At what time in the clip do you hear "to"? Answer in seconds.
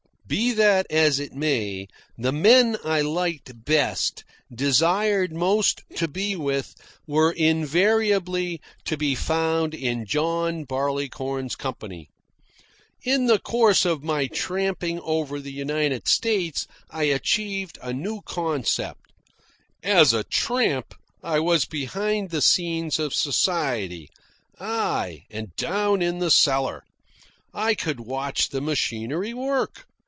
5.97-6.07, 8.85-8.95